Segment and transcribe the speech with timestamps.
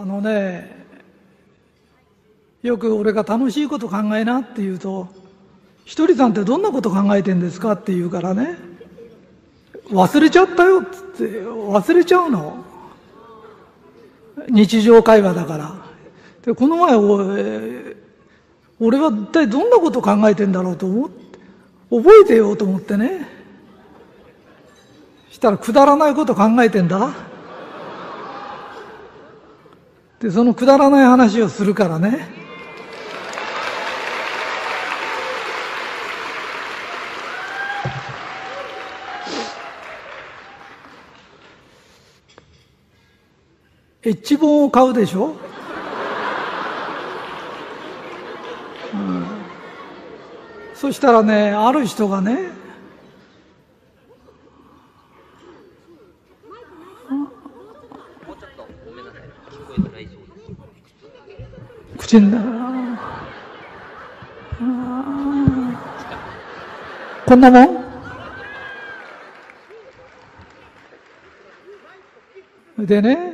[0.00, 0.70] あのね、
[2.62, 5.08] よく俺が楽しいこと考えなって言うと、
[5.84, 8.58] ひとりさんってどんなこと考えてんですかって言うからね、
[9.90, 12.64] 忘れちゃったよっつって忘れちゃうの。
[14.48, 15.74] 日常会話だから。
[16.42, 16.94] で、この前、
[18.78, 21.40] 俺は一体どんなこと考えてんだろうと思って、
[21.90, 23.26] 覚えてようと思ってね。
[25.32, 27.27] したらくだらないこと考えてんだ。
[30.20, 32.38] で、そのくだらない話をするからね。
[44.02, 45.36] エッジ本を買うでしょ、
[48.94, 49.26] うん、
[50.74, 52.57] そしたらね、ある人がね、
[62.08, 62.38] 口にな
[67.26, 67.64] こんなも
[72.78, 72.86] ん？
[72.86, 73.32] でね、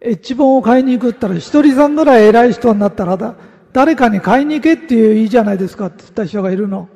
[0.00, 3.36] エッジ本を買いに行くったら、一人さんぐらい偉い人になったらだ、
[3.72, 6.88] 誰かに買いに行けっていういいじゃないですかって言った人がいるの。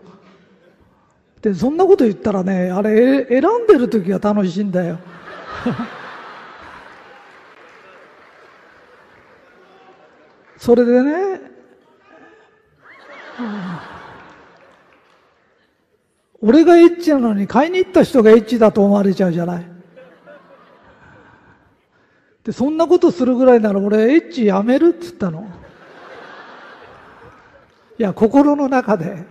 [1.41, 4.99] で、そんなこと言ったらね、あれ、選んでる時が楽しいんだよ。
[10.71, 11.41] それでね、
[16.41, 19.67] 俺がエッチなのに買いに行った人がエッチだと思われちゃうじゃない。
[22.45, 25.45] で、そんなことするぐらいなら俺エッチやめるって言ったの。
[27.99, 29.27] いや、心の中で。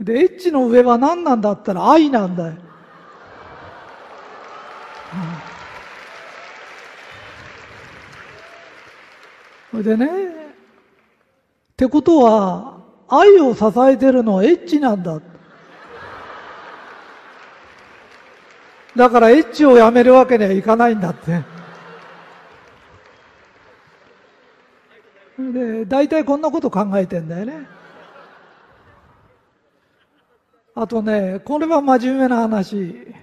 [0.00, 2.54] で、エッチの上は何なんだったら愛なんだよ。
[9.76, 10.10] それでね、っ
[11.76, 15.20] てことは、愛を支えてるのはエッチなんだ。
[18.96, 21.44] だからエッチをやめるわけにはいかないんだって。
[25.38, 27.68] で、大体こんなこと考えてんだよね。
[30.74, 33.14] あとね、これは真面目な話。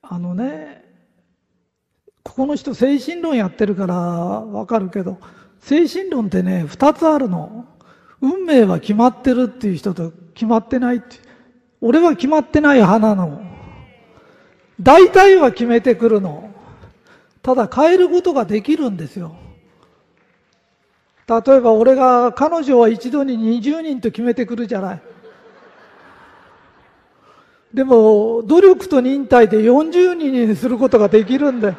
[0.00, 0.87] あのね、
[2.28, 5.18] ここの人精神論やってるからわかるけど、
[5.60, 7.64] 精神論ってね、二つあるの。
[8.20, 11.16] 運命は決まってるっていう人と決まってないって。
[11.80, 13.40] 俺は決まってない派なの。
[14.80, 16.50] 大体は決めてくるの。
[17.42, 19.34] ただ変えることができるんですよ。
[21.28, 25.02] 例えば俺が彼女は一度に20人と決めてくるじゃない。
[27.72, 31.76] でも努力と忍耐で40人にすることができるんだよ。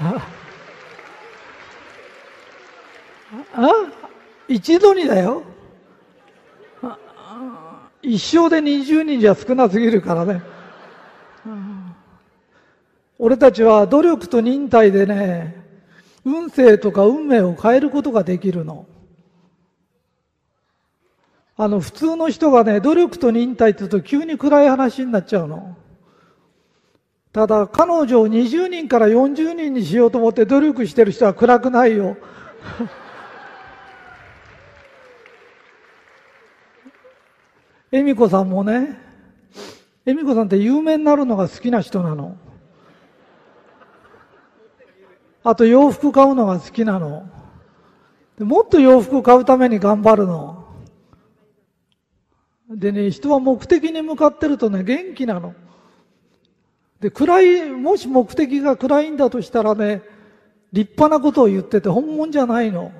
[0.00, 0.28] あ
[3.54, 3.68] あ
[4.48, 5.42] 一度にだよ。
[8.02, 10.42] 一生で20人じゃ少なすぎるからね、
[13.18, 15.64] 俺たちは努力と忍耐でね
[16.24, 18.86] 運勢とか運命を変えることができるの。
[21.56, 25.76] あの普通の人がね努力と忍耐って言うと急に暗い話になっちゃうの。
[27.32, 32.18] ただ、彼女を20人から40人にしようと思って努力してる人は暗くないよ。
[37.90, 38.98] 恵美子さんもね、
[40.04, 42.36] 恵美子さんって有名になるのが好きな人なの。
[45.44, 47.26] あと洋服買うのが好きなの。
[48.38, 50.66] もっと洋服買うために頑張るの。
[52.70, 55.54] でね、人は目的に向かってるとね、元気なの。
[57.02, 60.02] で、暗い、もし目的が暗いんだとしたらね、
[60.72, 62.92] 立派なことを言ってて本物じゃないの。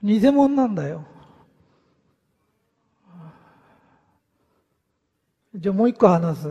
[0.00, 1.04] 偽物なんだよ。
[5.56, 6.48] じゃあもう一個話す。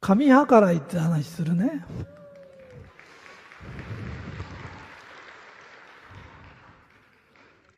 [0.00, 1.84] 神計らいって話するね。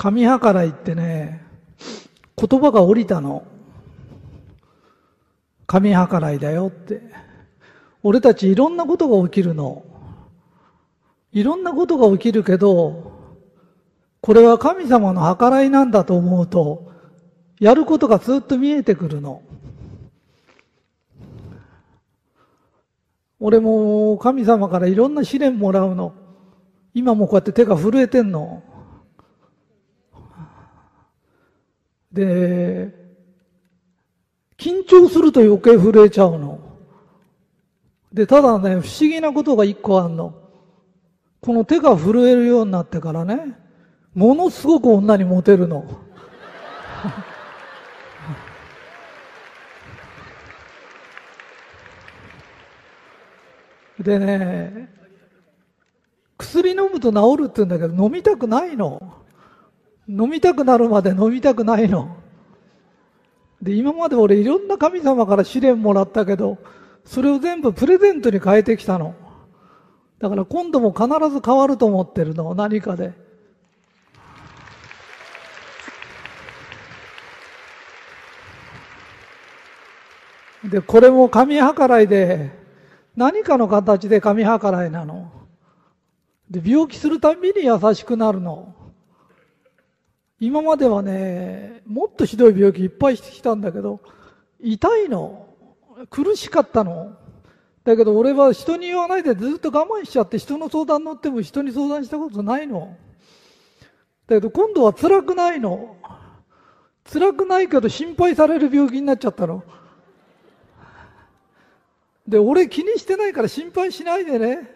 [0.04, 1.40] 神計らいってね、
[2.36, 3.46] 言葉が降りたの。
[5.66, 7.00] 神計らいだよって。
[8.02, 9.82] 俺たちいろんなことが起きるの。
[11.32, 13.12] いろんなことが起きるけど、
[14.20, 16.92] これは神様の計らいなんだと思うと、
[17.58, 19.40] やることがずっと見えてくるの。
[23.40, 26.12] 俺も神様からいろんな試練もらうの。
[26.92, 28.62] 今もこうやって手が震えてんの。
[32.14, 32.94] で、
[34.56, 36.60] 緊張すると余計震えちゃうの。
[38.12, 40.32] で、ただね、不思議なことが一個あんの。
[41.40, 43.58] この手が震えるようになってからね、
[44.14, 45.84] ものすごく女にモテるの。
[53.98, 54.88] でね、
[56.38, 59.23] 薬飲むと治るって言うんだけど、飲みたくないの。
[60.08, 62.16] 飲みたくなるまで飲みたくないの。
[63.62, 66.58] で、今まで俺いろんな神様から試練もらったけど、
[67.04, 69.14] それを全部プレゼントに変えてきたの。
[70.18, 73.12] だから今度も必ず変わると思ってるの、何かで。
[80.64, 82.50] で、これも神計らいで、
[83.16, 85.30] 何かの形で神計らいなの。
[86.50, 88.74] で、病気するたびに優しくなるの。
[90.40, 94.00] 今まではね、もっとひどい病気いっぱいしてきたんだけど、
[94.60, 95.48] 痛いの。
[96.10, 97.16] 苦しかったの。
[97.84, 102.96] だけど俺は人に言わないでずっと我慢しちゃって人の相談乗っても人に相談したことないの。
[104.26, 105.96] だけど今度は辛くないの。
[107.12, 109.62] 辛くないけど心配される病気になっちゃったの。
[112.26, 114.70] で、俺気にしてないから心配しないでね。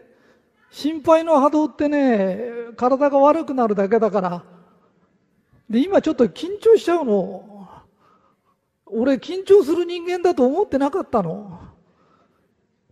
[0.71, 2.43] 心配の波動ってね、
[2.77, 4.58] 体が悪くなるだけだから。
[5.69, 7.69] で、今ちょっと緊張しちゃうの。
[8.87, 11.61] 俺緊張する人間だと思ってなかったの。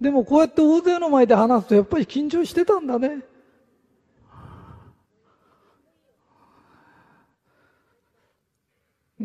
[0.01, 3.23] でもこうやって大勢の前で話すとやっぱり緊張してたんだね。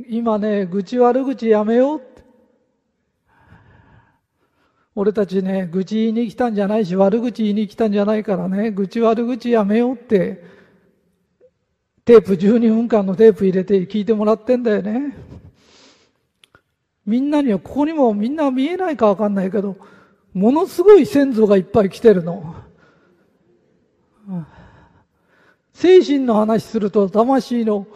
[0.08, 2.24] 今ね、愚痴悪口やめようって。
[4.96, 10.44] 俺たちね、愚痴言いに来たんじゃないし、悪口言いに来たんじゃないからね、愚痴悪口やめようって、
[12.06, 15.16] テープ12分間のテープ入れて聞いてもらってんだよね。
[17.06, 19.78] みんなには、ここにもみんな見えないかわかんないけど、
[20.34, 22.56] ものすごい先祖がいっぱい来てるの。
[25.74, 27.88] 精神の話すると魂の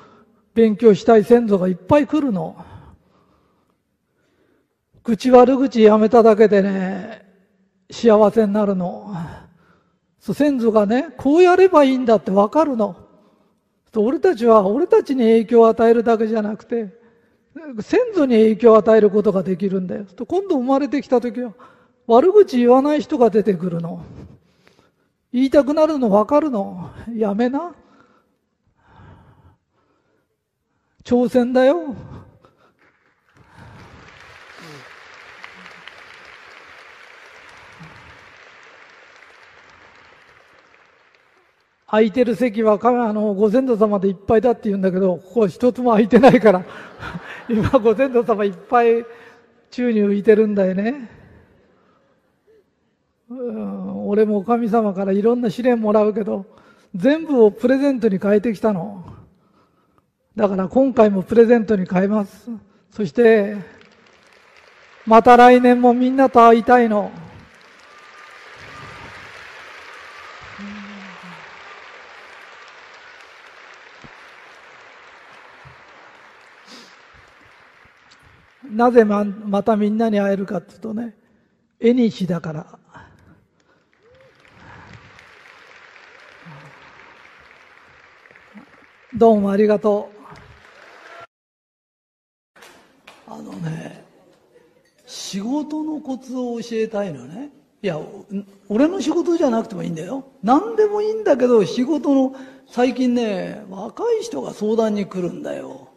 [0.54, 2.64] 勉強したい先祖がいっぱい来るの。
[5.04, 7.26] 口悪口やめただけでね、
[7.92, 9.16] 幸せになるの。
[10.20, 13.05] 先祖がね、こうやればいいんだってわかるの。
[14.02, 16.90] 俺たちは俺たちに影響を与えるだけじゃなくて、
[17.82, 20.06] 先祖に影響を与えることができるんだよ。
[20.06, 21.54] と今度生まれてきた時は、
[22.08, 24.04] 悪口言わない人が出てくるの。
[25.32, 26.92] 言いたくなるの分かるの。
[27.16, 27.74] やめな。
[31.04, 31.96] 挑戦だよ。
[41.96, 46.66] 空いてる席はあのご先祖様でいっぱいだって言うんだけど、ここは一つも空いてないから、
[47.48, 49.06] 今ご先祖様いっぱい
[49.72, 51.10] 宙に浮いてるんだよね。
[53.30, 56.46] うん俺も神様からいろんな試練もらうけど、
[56.94, 59.06] 全部をプレゼントに変えてきたの。
[60.36, 62.52] だから今回もプレゼントに変えます。
[62.92, 63.56] そして、
[65.06, 67.12] また来年もみんなと会いたいの。
[78.76, 81.16] なぜままたみんなに会えるかっていうとね、
[81.80, 82.78] 絵にしだから。
[89.16, 90.16] どうもありがとう。
[93.28, 94.04] あのね、
[95.06, 97.52] 仕事のコツを教えたいのね。
[97.82, 97.98] いや、
[98.68, 100.26] 俺の仕事じゃなくてもいいんだよ。
[100.44, 102.36] 何でもいいんだけど、仕事の、
[102.68, 105.88] 最近ね、若い人が相談に来るんだよ。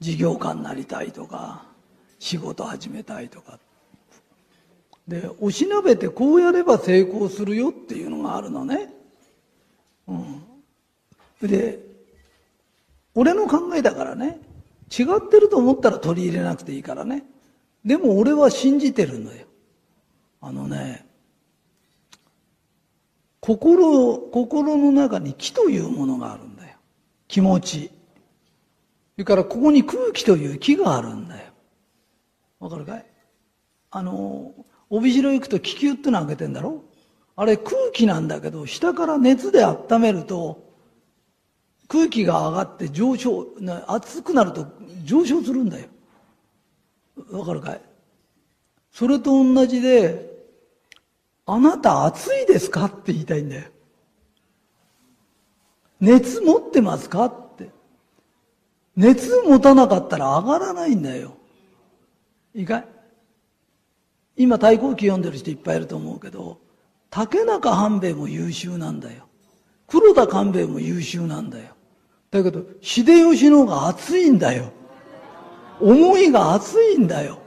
[0.00, 1.71] 事業家になりたいとか、
[2.22, 3.58] 仕事始めたいとか。
[5.08, 8.94] で、おしなべてこうやれば成功するよっていうのがあるのね。
[10.06, 10.42] うん。
[11.42, 11.80] で、
[13.16, 14.38] 俺の考えだからね。
[14.96, 17.24] 違ってると思ったら取り入れなくていいからね。
[17.84, 19.48] でも俺は信じてるんだよ。
[20.40, 21.04] あのね、
[23.40, 26.76] 心、心の中に気というものがあるんだよ。
[27.26, 27.88] 気持ち。
[27.88, 27.92] そ
[29.18, 31.51] れからここに空気という気があるんだよ。
[32.62, 33.04] わかるかい？
[33.90, 34.54] あの、
[34.88, 36.84] 帯広行くと気球っての開けてんだろ？
[37.34, 40.70] あれ空気なんだけど、下から熱で温めると、
[41.88, 43.48] 空気が上がって上昇、
[43.88, 44.68] 熱くなると
[45.04, 45.88] 上昇するんだよ。
[47.32, 47.80] わかるかい？
[48.92, 50.30] それと同じで、
[51.46, 53.64] あなた暑いですかって言いたいんだよ。
[56.00, 57.70] 熱持ってますかって。
[58.94, 61.38] 熱持たなかったら上がらないんだよ。
[62.54, 62.86] いいかい
[64.36, 66.58] 今太鼓記読んでる人いっぱいいると思うけど、
[67.10, 69.28] 竹中半兵衛も優秀なんだよ。
[69.86, 71.74] 黒田官兵衛も優秀なんだよ。
[72.30, 74.72] だけど、秀吉の方が熱いんだよ。
[75.80, 77.38] 思いが熱いんだよ。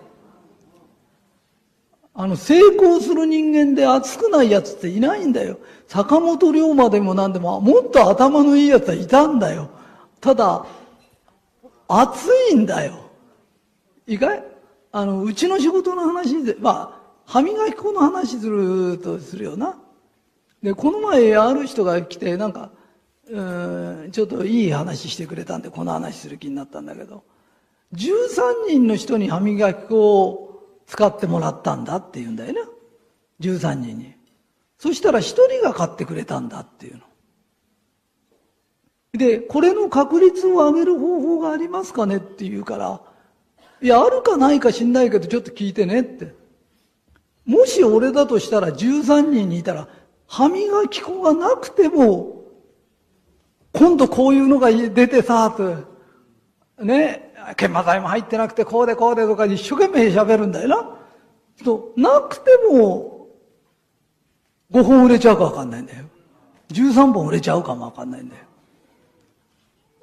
[2.14, 5.58] あの、成功する人間で熱くない奴っていないんだよ。
[5.88, 9.70] 坂本龍馬でも何でも、もっと頭のいい奴はいたんだよ。
[10.22, 10.66] ただ、
[11.88, 13.10] 熱いんだよ。
[14.06, 14.44] いいかい
[14.98, 19.78] あの、うちの仕事の話で、まあ、歯磨き粉の話するとするよな。
[20.64, 22.70] で、この前ある人が来て、なんか、
[23.30, 23.42] う
[24.08, 27.26] ん、ちょっといい話してくれたんで、この話する気になったんだけど、
[27.94, 32.62] 13人の人に歯磨き粉を使ってもらったんだって言うんだよね。
[33.42, 34.16] 13人に。
[34.78, 37.02] そしたら1人が買ってくれたんだっていうの。
[39.12, 43.02] で、これの確率を上げる方法がありますかねって言うから、
[43.82, 46.34] いや、あるかないか知んないけど、ちょっと聞いてねって。
[47.46, 49.88] もし俺だとしたら13人にいたら、
[50.28, 52.44] 歯磨き粉がなくても、
[53.74, 55.76] 今度こういうのが出てさ、と、
[56.84, 60.98] ね、研磨剤も入ってなくて、こうでこうでとか一生懸命喋るんだよな。
[61.64, 63.28] と、なくても、
[64.72, 66.06] 5本売れちゃうかわかんないんだよ。
[66.70, 68.36] 13本売れちゃうかもわかんないんだ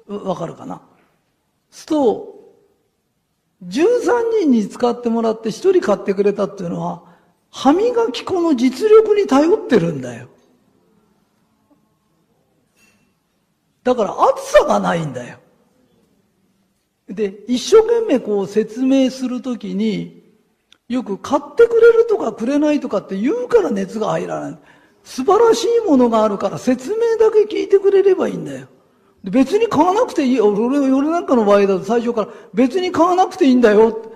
[0.07, 0.23] よ。
[0.23, 0.81] わかるかな？
[1.69, 2.32] すと、
[3.67, 7.03] 13人に使ってもらって1人買ってくれたっていうのは、
[7.51, 10.27] 歯磨き粉の実力に頼ってるんだよ。
[13.83, 15.37] だから暑さがないんだよ。
[17.07, 20.23] で、一生懸命こう説明するときに、
[20.89, 24.59] よく買ってくれるとかくれないとかって言うから熱が入らない。
[25.03, 28.67] 素晴らしいものがあるから説明だけ聞いてくれればいいんだよ。
[29.23, 30.41] 別に買わなくていい。
[30.41, 34.11] 俺、俺なんかの場合だと最初から別に買わなくていいんだよ。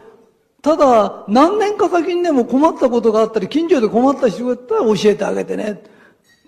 [0.62, 5.82] ただ、何年か先にでも困ったことがあったり、近所で困った人がいたら教えてあげてね。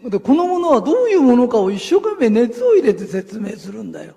[0.04, 4.16] で、このものはどういうものかを一生懸命熱を入れて説明するんだよ。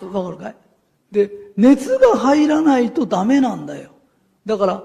[0.00, 0.56] わかるかい？
[1.10, 3.90] で、熱が入らないとダメなんだよ。
[4.46, 4.82] だから、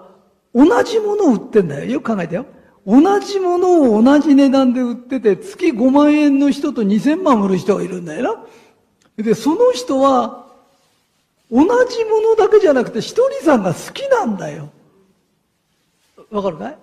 [0.54, 1.92] 同じものを売ってんだよ。
[1.92, 2.46] よく考えてよ。
[2.86, 8.46] 同じものを同じ値段で売ってて、月5万円の人と2000万売る人がいるんだよ
[9.18, 9.24] な。
[9.24, 10.48] で、その人は、
[11.52, 11.68] 同じ
[12.06, 14.70] ものだけじゃなくて、ひとりさんが好きなんだよ。
[16.32, 16.78] わかるかい？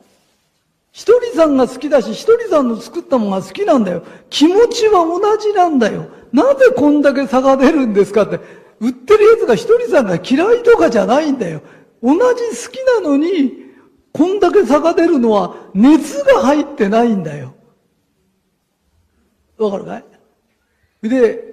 [0.93, 4.03] ひとりさんが好きだし、ひとりさんの作ったものが好きなんだよ。
[4.31, 6.09] 気持ちは同じなんだよ。
[6.33, 8.41] なぜこんだけ差が出るんですかって。
[8.81, 11.63] 売ってるやつがひとりさんが嫌いとかじゃないんだよ。
[12.03, 13.68] 同じ好きなのに、
[14.19, 17.55] こんだけ差が出るのは熱が入ってないんだよ。
[19.59, 19.99] わかるか
[21.03, 21.09] い？
[21.09, 21.45] で、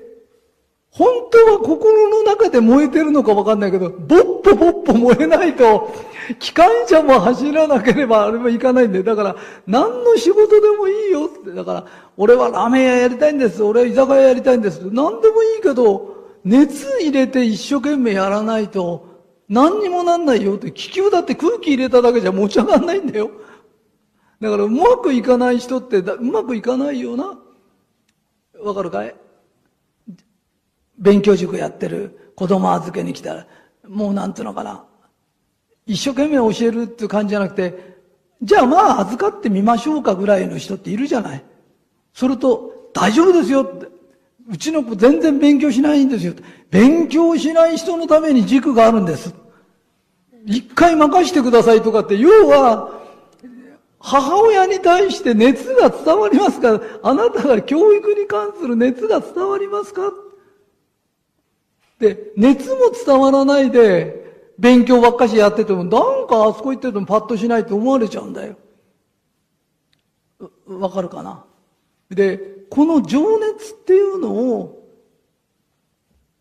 [0.90, 5.94] 本当は心の中で燃えてるのかわかんないけど、ぼっぽぼっぽ燃えないと、
[6.40, 9.04] 機関車も走らなければあれもいかないんだよ。
[9.04, 9.36] だから、
[9.68, 11.52] 何の仕事でもいいよって。
[11.52, 11.86] だから、
[12.18, 13.62] 俺はラーメン屋やりたいんです。
[13.62, 14.80] 俺は居酒屋やりたいんです。
[14.92, 19.15] 何でもいいけど、熱入れて一生懸命やらないと、
[19.48, 20.72] 何にもなんないよって。
[20.72, 23.32] 気球だって空気入れただけじゃ持ち上がんないんだよ。
[24.42, 27.40] だから、うまくいかない人ってうまくいかないよな。
[28.62, 29.16] わかるかい？
[30.98, 33.48] 勉強塾やってる子供預けに来たら、
[33.88, 34.86] もうなんていうのかな。
[35.86, 37.98] 一生懸命教えるっていう感じじゃなくて、
[38.42, 41.44] じゃあまあ預かってみましょうかぐらいの人っているじゃない。
[42.14, 43.88] それと、大丈夫ですよって。
[44.48, 46.34] うちの子全然勉強しないんですよ。
[46.70, 49.34] 勉強しない人のために塾があるんです。
[50.46, 53.04] 一回任してくださいとかって、要は、
[54.00, 56.80] 母親に対して熱が伝わりますか？
[57.02, 60.12] あなたが教育に関する熱が伝わりますか？
[61.98, 68.58] で、熱も伝わらないで、勉強ばっかしやってても、なんかあそこ行っててもパッとしないと思われちゃうんだよ。
[70.68, 71.44] わかるかな？
[72.12, 74.88] で、この情熱っていうのを、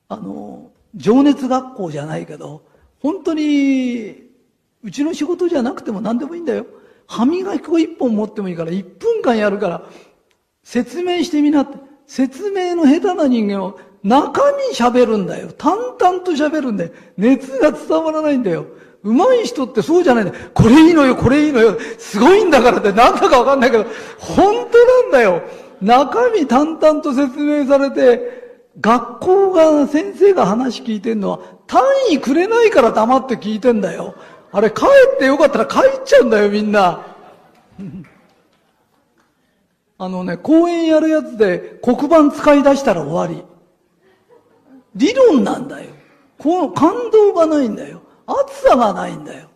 [0.09, 2.63] あの、情熱学校じゃないけど、
[3.01, 4.25] 本当に、
[4.83, 6.67] うちの仕事じゃなくても何でもいいんだよ。
[7.07, 9.89] 歯磨き粉一本持ってもいいから、一分間やるから、
[10.63, 11.79] 説明してみなって。
[12.07, 15.51] 説明の下手な人間は中身喋るんだよ。
[15.57, 16.91] 淡々と喋るんだよ。
[17.17, 18.67] 熱が伝わらないんだよ。
[19.03, 20.51] 上手い人ってそうじゃないんだよ。
[20.55, 21.79] これいいのよ、これいいのよ。
[21.99, 23.85] すごいんだからってなんだかわかんないけど、
[24.19, 25.43] 本当なんだよ。
[25.85, 28.43] 中身淡々と説明されて、
[28.81, 34.15] 学校が、先生が話聞いてんのは、単位くれないから黙って聞いてんだよ。
[34.51, 34.87] あれ帰
[35.17, 37.05] ってよかったら帰っちゃうんだよ、みんな。
[39.99, 43.45] あのね、公演やるやつで黒板使い出したら終わり。
[44.95, 45.91] 理論なんだよ。
[46.39, 48.01] この感動がないんだよ。
[48.27, 49.49] 熱さがないんだよ。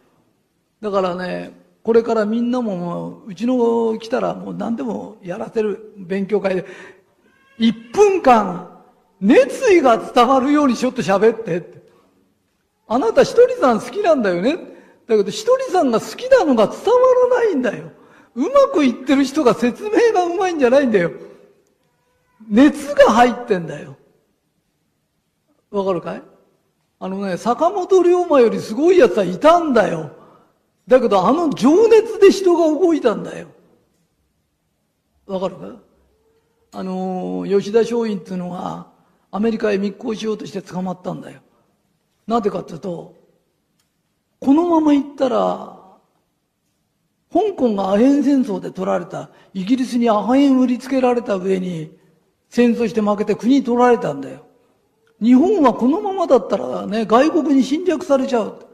[0.80, 1.52] だからね、
[1.88, 6.66] これからみんなももう、うちの来たらもう何でもやらせる勉強会で、
[7.58, 8.82] 1分間、
[9.22, 11.82] 熱意が伝わるようにちょっと喋ってって。
[12.88, 14.58] あなた一人さん好きなんだよね。
[15.06, 16.92] だけど一人さんが好きなのが伝わ
[17.30, 17.90] らないんだよ。
[18.34, 21.12] うまくいってる人が説明がうまいんじゃないんだよ。
[22.50, 23.96] 熱が入ってんだよ。
[25.70, 26.22] わかるかい？
[27.00, 30.17] あのね、坂本龍馬よりすごい奴はいたんだよ。
[30.88, 33.48] だけどあの情熱で人が動いたんだよ。
[35.26, 35.56] わかる？
[35.56, 35.76] か
[36.72, 38.88] あの吉田松陰っていうのが
[39.30, 41.40] アメリカへ密航しようとして捕まったんだよ。
[42.26, 43.14] なぜかっていうと、
[44.40, 45.78] このまま行ったら、
[47.32, 51.98] 香港がアヘン戦争で取られた、イギリスにアヘン売りつけられた上に、
[52.48, 54.46] 戦争して負けて国取られたんだよ。
[55.20, 58.67] 日本はこのままだったらね、外国に侵略されちゃう。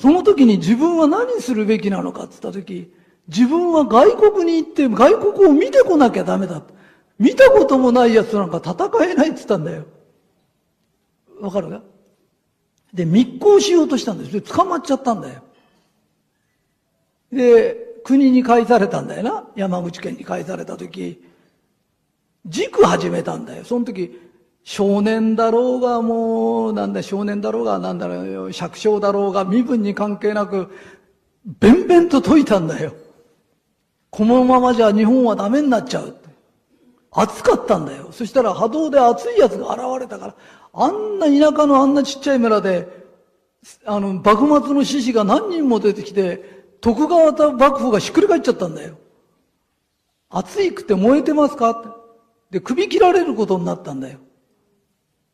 [0.00, 2.90] その時に自分は何するべきなのかって言った時、
[3.28, 6.62] 自分は外国に行って外国を見てこなきゃダメだ。
[7.18, 9.84] 見たこともない奴なんか戦えないって言ったんだよ。
[11.42, 11.82] わかるか？
[12.94, 14.32] で、密航しようとしたんです。
[14.32, 15.42] で、捕まっちゃったんだよ。
[17.30, 19.50] で、国に返されたんだよな。
[19.54, 21.22] 山口県に返された時、
[22.46, 23.64] 塾始めたんだよ。
[23.66, 24.18] その時、
[24.62, 30.68] 少年だろうが、もう、なんだ、少年だろうが、なんだろう、百姓だろうが、身分に関係なく、
[31.44, 32.92] べんべんと解いたんだよ。
[34.10, 36.16] このままじゃ日本はダメになっちゃう。
[37.12, 38.10] 暑かったんだよ。
[38.12, 40.34] そしたら波動で暑い奴が現れたから、
[40.72, 42.86] あんな田舎のあんなちっちゃい村で、
[43.84, 48.96] あの、幕末の志士が何人も出てきて、徳川幕府がひっくり返っちゃったんだよ。
[50.28, 51.88] 暑いくて燃えてますかって。
[52.52, 54.18] で、首切られることになったんだよ。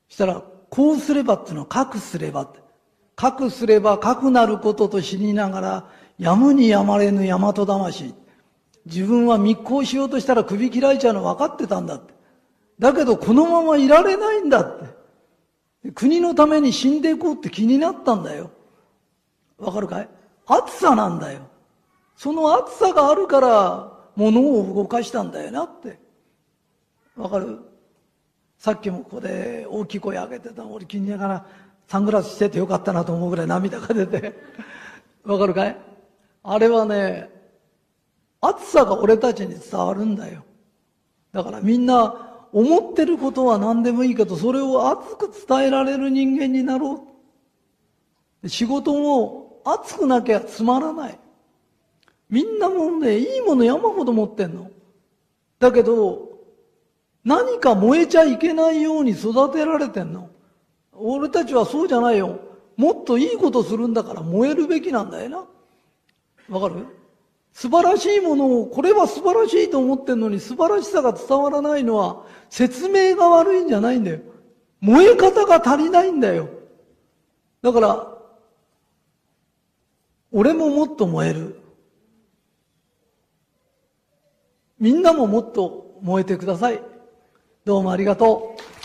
[0.08, 2.60] したら、こうすればっていうのは、かくすればって。
[3.14, 8.14] かくすればかくなることと知りながら、やむにやまれぬ大和魂。
[8.84, 12.14] 自分は密航しようとしたら首切られちゃうの分かってたんだって。
[12.78, 14.78] だけどこのままいられないんだっ
[15.82, 15.92] て。
[15.92, 18.50] 国のために死んでいこうって気になったんだよ。
[19.58, 20.08] わかるかい？
[20.46, 21.40] 暑さなんだよ。
[22.16, 25.98] その暑さがあるから物を動かしたんだよなって。
[27.16, 27.58] わかる？
[28.58, 31.46] さっきもここで大きい声上げてた俺気にながら
[31.88, 34.34] サングラスしててよかったなと思うぐらい涙が出て。
[35.24, 35.76] わかるかい？
[36.42, 37.30] あれはね、
[38.40, 40.44] 暑さが俺たちに伝わるんだよ。
[41.32, 47.06] だからみんな思ってることは何でもいいけど、それを熱く伝えられる人間になろ
[48.42, 48.48] う。
[48.48, 51.18] 仕事も熱くなきゃつまらない。
[52.30, 54.70] みんなもんね、いいもの山ほど持ってんの。
[55.58, 56.25] だけど、
[57.26, 60.30] 何か燃えちゃいけないように育てられてんの？
[60.92, 62.38] 俺たちはそうじゃないよ。
[62.76, 65.44] もっといいことするんだから燃えるべきなんだよな。
[66.48, 66.86] わかる？
[67.52, 74.20] 素晴らしいものを、これは素晴らしいと思ってんのに素晴らしさが伝わらないのは説明が悪いんじゃないんだよ。
[74.80, 76.48] 燃え方が足りないんだよ。
[77.62, 78.08] だから、
[80.30, 81.60] 俺ももっと燃える。
[84.78, 86.80] みんなももっと燃えてください。
[87.66, 88.75] どうもありがとう。